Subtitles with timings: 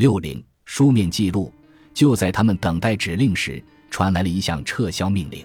[0.00, 1.52] 六零书面记录，
[1.92, 5.44] 就在他们等待指令时，传来了一项撤销命令。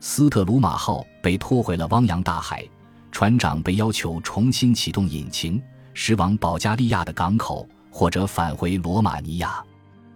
[0.00, 2.66] 斯特鲁马号被拖回了汪洋大海，
[3.10, 9.62] 船长被要求重新启动引擎，驶往保加利亚的港口，或者返回罗马尼亚，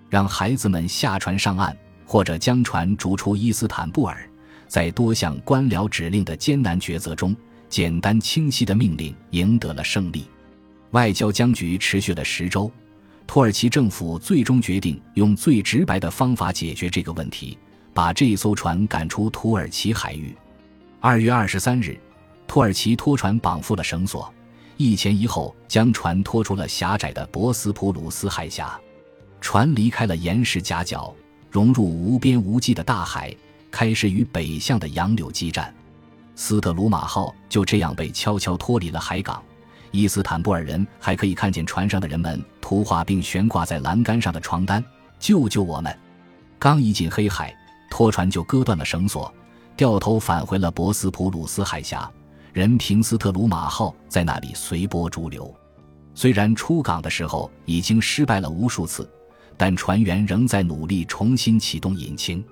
[0.09, 4.27] 让孩子们下船上岸，或者将船逐出伊斯坦布尔。
[4.67, 7.37] 在多项官僚指令的艰难抉择中，
[7.69, 10.25] 简单清晰的命令赢得了胜利。
[10.93, 12.73] 外交僵局持续了十周，
[13.27, 17.59] 土耳其政府最终决定用最直白的方法解决这个问题。
[17.93, 20.37] 把这艘船赶出土耳其海域。
[21.01, 21.99] 二月二十三日，
[22.47, 24.31] 土耳其拖船绑缚了绳索，
[24.77, 28.79] 一前一后将船拖出了狭窄的博斯普鲁斯海峡。
[29.41, 31.11] 船离开了岩石夹角，
[31.51, 33.35] 融入无边无际的大海，
[33.71, 35.75] 开始与北向的洋流激战。
[36.35, 39.43] 斯特鲁马号就这样被悄悄脱离了海港。
[39.97, 44.85] 伊斯坦布尔人还可以看见船上的人们图画并悬挂在栏杆上的床单
[45.19, 45.99] ：“救救我们！”
[46.61, 47.55] 刚一进黑海。
[47.89, 49.33] 拖船就割断了绳索，
[49.77, 52.11] 掉头返回了博斯普鲁斯海峡。
[52.53, 55.55] 任凭斯特鲁马号在那里随波逐流。
[56.13, 59.09] 虽然出港的时候已经失败了无数次，
[59.57, 62.45] 但船员仍在努力重新启动引擎。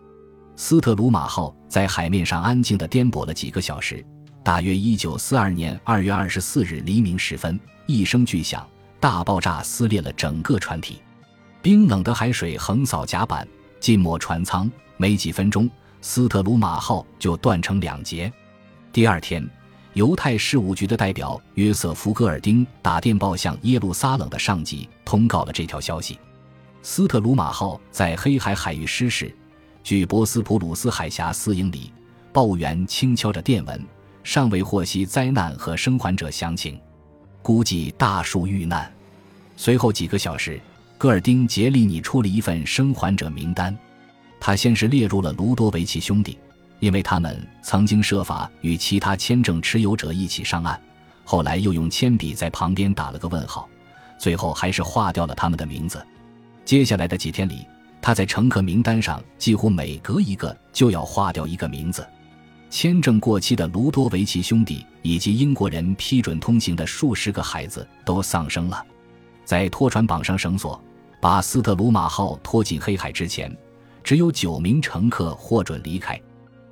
[0.56, 4.06] 斯特鲁马号在海面上安静地颠簸了几个小时。
[4.44, 8.68] 大约一九四二年二月二十四日黎明时分，一声巨响，
[9.00, 11.00] 大爆炸撕裂了整个船体，
[11.62, 13.48] 冰冷的海水横扫甲板，
[13.80, 14.70] 浸没船舱。
[14.98, 15.68] 没几分钟，
[16.02, 18.30] 斯特鲁马号就断成两截。
[18.92, 19.48] 第二天，
[19.94, 26.18] 犹太事务局的代表约瑟夫·戈尔丁打电报向耶路撒冷的上级通告了这条消息：
[26.82, 29.34] 斯特鲁马号在黑海海域失事，
[29.82, 31.90] 距博斯普鲁斯海峡四英里。
[32.30, 33.82] 报务员轻敲着电文，
[34.24, 36.80] 尚未获悉灾难和生还者详情，
[37.42, 38.90] 估计大数遇难。
[39.56, 40.58] 随后几个小时，
[40.96, 43.76] 戈尔丁竭力拟出了一份生还者名单。
[44.40, 46.38] 他先是列入了卢多维奇兄弟，
[46.80, 50.80] 因为他们曾经设法与其他签证持有者一起上岸。
[51.22, 53.68] 后来又用铅笔在旁边打了个问号，
[54.18, 56.04] 最后还是划掉了他们的名字。
[56.64, 57.66] 接下来的几天里，
[58.00, 62.06] 他在乘客名单上几乎每隔一个就要划掉一个名字。
[62.74, 68.84] 签证过期的卢多维奇兄弟以及英国人批准通行的数十个孩子都丧生了。
[69.44, 70.82] 在拖船绑上绳索，
[71.20, 73.56] 把斯特鲁马号拖进黑海之前。
[74.02, 76.20] 只有九名乘客获准离开，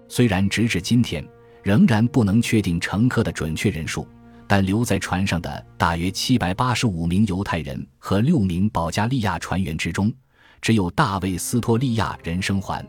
[0.09, 1.25] 虽然直至今天
[1.63, 4.05] 仍然不能确定乘客的准确人数，
[4.49, 10.13] 但留在船上的大约七百八十五名犹太人和六名保加利亚船员之中，
[10.61, 12.85] 只有大卫·斯托利亚人生还。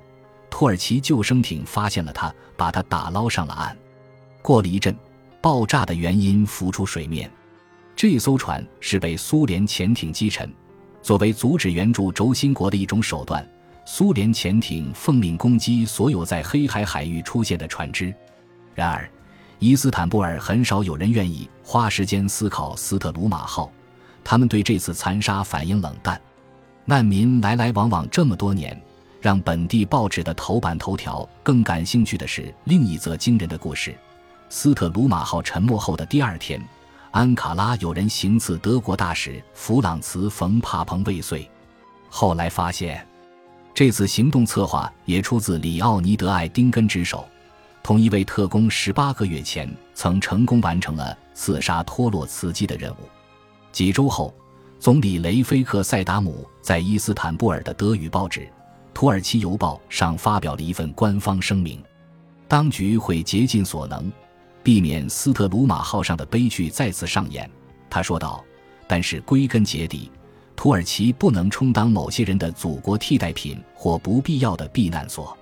[0.53, 3.75] 土耳其救生艇发现了他，把他打捞上了岸。
[4.43, 4.95] 过了一阵，
[5.41, 7.29] 爆炸的原因浮出水面。
[7.95, 10.53] 这艘船是被苏联潜艇击沉，
[11.01, 13.43] 作为阻止援助轴心国的一种手段。
[13.83, 18.13] 苏联潜艇奉命攻击所有在黑海海域出现的船只，
[18.75, 19.09] 然而，
[19.57, 23.71] 伊斯坦布尔很少有人愿意花时间思考斯特鲁马号。
[24.23, 26.21] 他们对这次残杀反应冷淡。
[26.85, 28.79] 难民来来往往这么多年，
[29.23, 33.95] 让本地报纸的头版头条更感兴趣的是另一则惊人的故事：
[34.49, 36.61] 斯特鲁马号沉没后的第二天，
[37.11, 41.49] 安卡拉有人行刺德国大使弗朗茨·冯·帕彭未遂，
[42.09, 43.07] 后来发现。
[43.73, 47.25] 这次行动策划也出自里奥尼德·艾丁根之手。
[47.81, 53.07] 同一位特工十八个月前曾成功完成了刺杀托洛茨基的任务。
[53.71, 54.33] 几周后，
[54.81, 58.41] 总理雷菲克·塞达姆在伊斯坦布尔的德语报纸
[58.93, 61.81] 《土耳其邮报》上发表了一份官方声明：
[62.47, 64.11] 当局会竭尽所能，
[64.61, 67.49] 避免斯特鲁马号上的悲剧再次上演。
[67.89, 68.43] 他说道
[68.87, 70.11] ：“但是归根结底。”
[70.55, 75.35] 土耳其不能充当某些人的祖国替代品或不必要的避难所。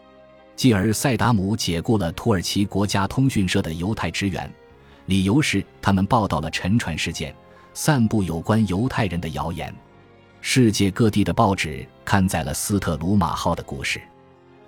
[0.56, 4.52] 继而，塞达姆解雇了土耳其国家通讯社的犹太职员，
[5.08, 7.36] 理由是他们报道了沉船事件，
[7.74, 9.72] 散布有关犹太人的谣言。
[10.44, 14.02] 世界各地的报纸刊载了斯特鲁马号的故事。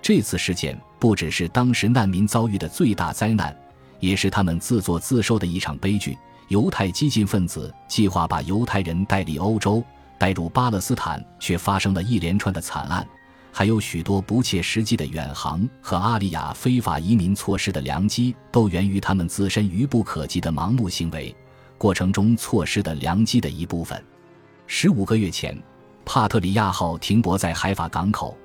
[0.04, 3.56] 这次事件不只是当时难民遭遇的最大灾难，
[4.00, 6.16] 也是他们自作自受的一场悲剧。
[6.50, 9.84] 犹太激进分子计划把犹太人带离欧洲。
[10.20, 13.06] 带入巴勒斯坦，却发生了一连串的惨案，
[13.52, 21.36] 还有许多不切实际的远航和阿利亚非法移民措施的良机，都源于他们自身愚不可及的盲目行为，
[21.78, 24.02] 过程中错失的良机的一部分。
[24.66, 25.58] 十五个月前，
[26.06, 28.36] 帕特里亚号停泊在海法港口，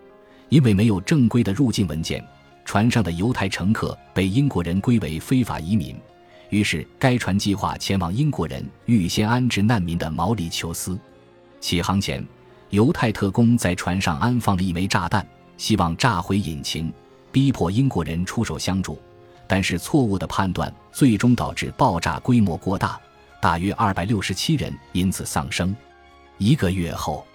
[0.48, 2.24] 因为没有正规的入境文件，
[2.64, 5.96] 船上的犹太乘客被英国人归为非法移民，
[6.50, 10.98] 于是该船计划前往英国人预先安置难民的毛里求斯。
[11.60, 12.24] 起航前，
[12.70, 15.26] 犹太特工在船上安放了一枚炸弹，
[15.56, 16.92] 希望炸毁引擎，
[17.32, 19.00] 逼迫英国人出手相助。
[19.46, 23.00] 但是错误的判断最终导致爆炸规模过大，
[23.40, 25.74] 大约二百六十七人因此丧生。
[26.38, 27.26] 一个月后，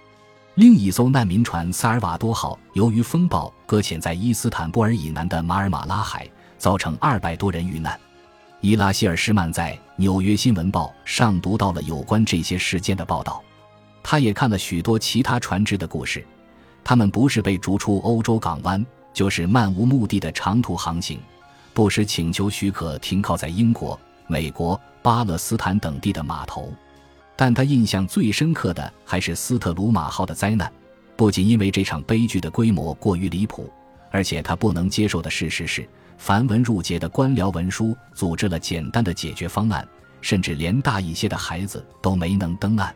[0.54, 8.00] 另一艘难民船萨尔瓦多号由于风暴搁浅在伊斯坦布尔以南的马尔马拉海，造成二百多人遇难。
[8.62, 13.42] 伊拉希尔施曼在《纽约新闻报》上读到了有关这些事件的报道，
[14.02, 16.26] 他也看了许多其他船只的故事，
[16.82, 21.20] 他们不是被逐出欧洲港湾，就是漫无目的的长途航行。
[21.74, 26.72] 不时请求许可停靠在英国、美国、巴勒斯坦等地的码头，
[27.36, 30.70] 但他印象最深刻的还是斯特鲁马号的灾难。
[31.16, 33.70] 不仅因为这场悲剧的规模过于离谱，
[34.10, 35.88] 而且他不能接受的事实是，
[36.18, 39.86] 繁文缛节的官僚文书组织了简单的解决方案，
[40.20, 42.94] 甚至连大一些的孩子都没能登岸。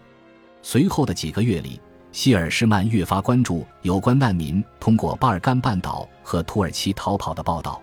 [0.63, 1.81] 随后的几个月里，
[2.11, 7.81] 希尔施曼越发关注有关难民通过巴尔干半岛和土耳其逃跑的报道。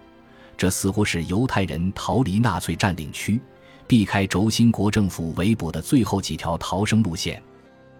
[0.57, 3.39] 这似乎是犹太人逃离纳粹占领区、
[3.87, 7.41] 避开轴心国政府围捕的最后几条逃生路线。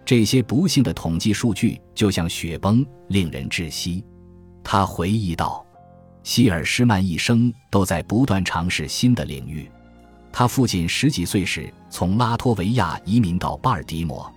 [0.04, 4.04] 这些不幸的统计数据就像雪崩，令人窒息。
[4.62, 5.64] 他回忆道
[6.22, 9.68] ：“希尔施曼一生都在不断尝试新的领域。
[10.32, 14.32] 他父亲十几岁时从拉脱维亚移民到巴尔的摩，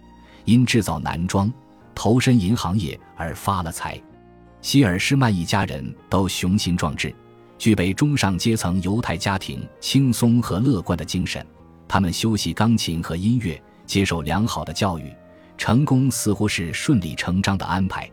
[0.45, 1.51] 因制造男装、
[1.93, 4.01] 投身银行业而发了财。
[4.61, 7.13] 希尔施曼一家人都雄心壮志。”
[7.59, 11.45] 具备中上阶层犹太家庭轻松和乐观的精神，
[11.89, 15.13] 他们修习钢琴和音乐，接受良好的教育，
[15.57, 18.09] 成功似乎是顺理成章的安排。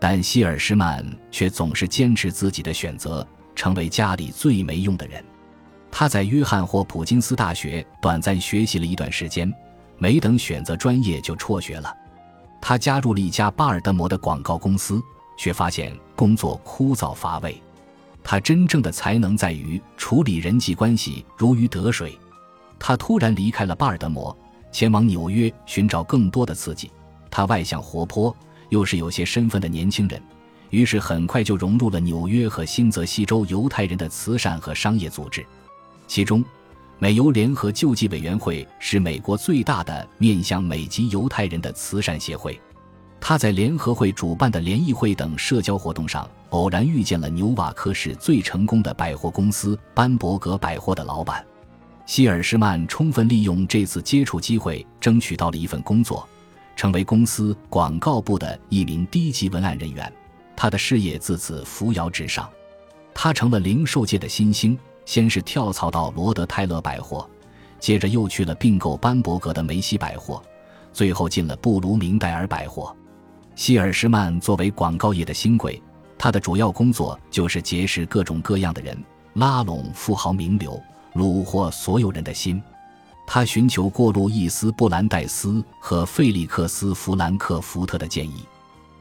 [0.00, 5.22] 但希尔施曼却总是坚持自己的选择，成为家里最没用的人。
[5.90, 9.52] 他在约翰霍普金斯大学短暂学习了一段时间，
[9.98, 11.94] 没等选择专业就辍学了。
[12.60, 14.98] 他加入了一家巴尔的摩的广告公司，
[15.36, 17.60] 却发现工作枯燥乏味。
[18.30, 22.18] 他真正的才能在于处理人际关系如鱼得水。
[22.78, 24.36] 他突然离开了巴尔的摩，
[24.70, 26.90] 前往纽约寻找更多的刺激。
[27.30, 28.36] 他外向活泼，
[28.68, 30.22] 又是有些身份的年轻人，
[30.68, 35.42] 于是很快就融入了纽约和新泽西州犹太人的慈善和商业组织。
[36.06, 36.44] 其中，
[36.98, 42.60] 美犹联合救济委员会是美国最大的面向美籍犹太人的慈善协会。
[43.20, 51.44] 他在联合会主办的联谊会等社交活动上，偶然遇见了纽瓦克市最成功的百货公司班伯格百货的老板
[52.06, 56.26] 希尔施曼，充分利用这次接触机会，争取到了一份工作，
[56.74, 60.10] 成为公司广告部的一名低级文案人员。
[60.56, 62.48] 他的事业自此扶摇直上，
[63.12, 64.78] 他成了零售界的新星。
[65.04, 67.26] 先是跳槽到罗德泰勒百货，
[67.80, 70.42] 接着又去了并购班伯格的梅西百货，
[70.92, 72.94] 最后进了布卢明戴尔百货。
[73.58, 75.82] 希尔施曼作为广告业的新贵，
[76.16, 78.96] 他的主要工作就是结识各种各样的人，
[79.32, 80.80] 拉拢富豪名流，
[81.14, 82.62] 虏获所有人的心。
[83.26, 88.46] 他寻求过路易斯·布兰代斯和费利克斯·弗兰克福特的建议。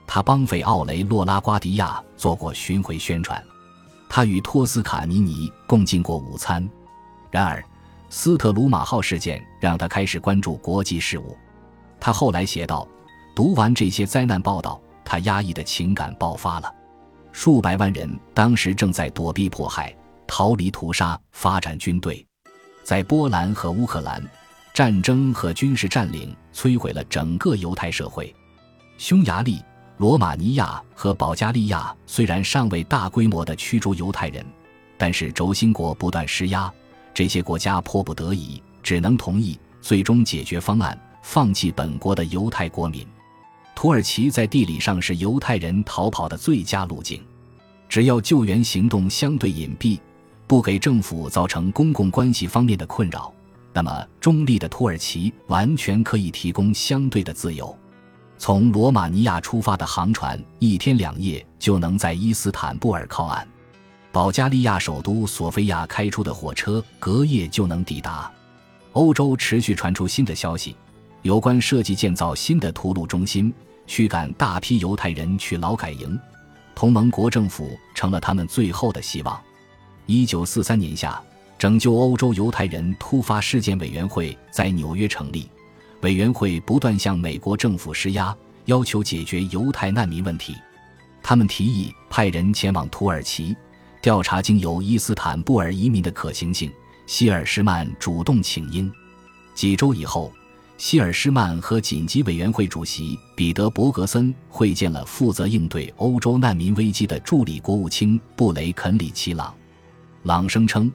[0.07, 3.41] 他帮费奥雷洛·拉瓜迪亚做过巡回宣传。
[4.09, 6.67] 他与托斯卡尼尼共进过午餐。
[7.29, 7.63] 然而，
[8.09, 11.37] 斯特鲁马号事件让他开始关注国际事务。
[11.99, 12.87] 他后来写道。
[13.37, 16.73] 读完这些灾难报道，他压抑的情感爆发了。
[17.31, 22.25] 数百万人当时正在躲避迫害、逃离屠杀、发展军队。
[22.83, 24.19] 在波兰和乌克兰，
[24.73, 28.35] 战争和军事占领摧毁了整个犹太社会。
[28.97, 29.63] 匈牙利、
[29.97, 34.43] 罗马尼亚和保加利亚虽然尚未大规模的驱逐犹太人，
[34.97, 36.73] 但是轴心国不断施压，
[37.13, 43.07] 这些国家迫不得已只能同意最终解决方案，放弃本国的犹太国民。
[43.77, 47.21] 土耳其在地理上是犹太人逃跑的最佳路径，
[47.87, 49.99] 只要救援行动相对隐蔽，
[50.47, 53.31] 不给政府造成公共关系方面的困扰，
[53.71, 57.77] 那么中立的土耳其完全可以提供相对的自由。
[58.39, 63.47] 从罗马尼亚出发的航船一天两夜就能在伊斯坦布尔靠岸，
[64.11, 68.31] 保加利亚首都索菲亚开出的火车隔夜就能抵达。
[68.93, 70.75] 欧洲持续传出新的消息，
[71.21, 73.53] 有关设计建造新的屠戮中心。
[73.87, 76.19] 驱赶大批犹太人去劳改营，
[76.75, 79.41] 同盟国政府成了他们最后的希望。
[80.05, 81.19] 一九四三年夏，
[81.57, 85.49] 拯救欧洲犹太人突发事件委员会在纽约成立。
[86.01, 90.55] 委员会不断向美国政府施压，要求解决犹太难民问题。
[91.23, 93.55] 他们提议派人前往土耳其，
[94.01, 96.71] 调查经由伊斯坦布尔移民的可行性。
[97.07, 98.91] 希尔施曼主动请缨。
[99.55, 100.31] 几周以后。
[100.77, 109.53] 希尔施曼和紧急委员会主席彼得·伯格森会见了负责应对欧洲难民危机的助理国务卿布雷肯里奇朗。
[110.21, 110.91] 朗声称，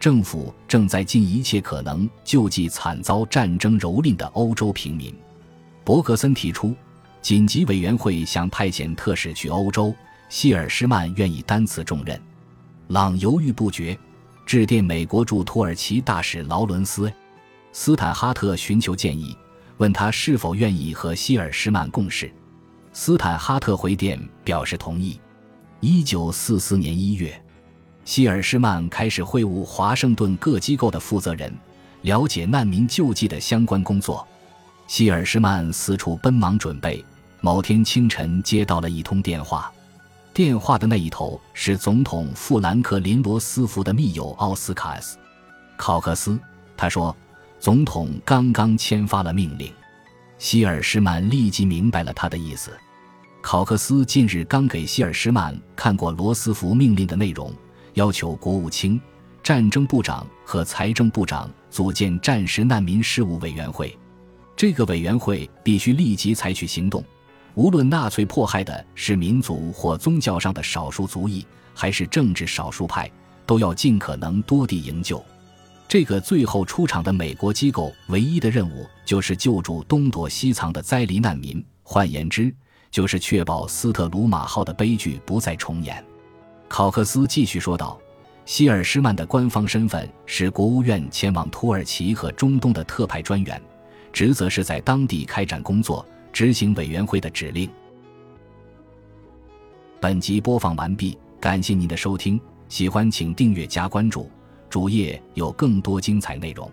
[0.00, 5.14] 政府正在尽一切可能救济惨遭战争蹂躏的欧洲平民。
[5.84, 6.74] 伯格森提出，
[7.22, 9.94] 紧急委员会想派遣特使去欧洲，
[10.28, 12.20] 希尔施曼愿意担此重任。
[12.88, 13.96] 朗犹豫不决，
[14.44, 17.12] 致电美国驻土耳其大使劳伦斯。
[17.72, 19.36] 斯坦哈特寻求建议，
[19.76, 22.30] 问他是否愿意和希尔施曼共事。
[22.92, 25.20] 斯坦哈特回电表示同意。
[25.78, 27.40] 一九四四年一月，
[28.04, 31.56] 希尔施曼开始会晤华盛顿各机构的负责人，
[32.02, 34.26] 了解难民救济的相关工作。
[34.88, 37.04] 希尔施曼四处奔忙准备。
[37.40, 39.72] 某天清晨，接到了一通电话，
[40.34, 45.16] 电话的那一头是总统富兰克林·罗斯福的密友奥斯卡斯·
[45.76, 46.36] 考克斯。
[46.76, 47.16] 他说。
[47.60, 49.70] 总统刚刚签发了命令，
[50.38, 52.70] 希尔施曼立即明白了他的意思。
[53.42, 57.52] 考克斯近日刚给希尔施曼看过罗斯福命令的内容，
[57.94, 58.98] 要求国务卿、
[59.42, 63.94] 战争部长和财政部长组建战时难民事务委员会。
[64.56, 67.04] 这个委员会必须立即采取行动，
[67.54, 73.10] 无论纳粹迫害的是民族或宗教上的少数族裔，还是政治少数派，
[73.44, 75.22] 都要尽可能多地营救。
[75.90, 82.54] 这个最后出场的美国机构唯一的任务就是救助东躲西藏的灾黎难民，换言之，
[82.92, 86.00] 就是确保斯特鲁马号的悲剧不再重演。
[86.68, 88.00] 考克斯继续说道
[88.46, 93.60] ：“希尔施曼的官方身份是国务院前往土耳其和中东的特派专员，
[94.12, 97.68] 职责是在当地开展工作，执行委员会的指令。”
[100.00, 104.30] 本集播放完毕，感谢您的收听，喜欢请订阅加关注。
[104.70, 106.70] 主页有更多精彩内容。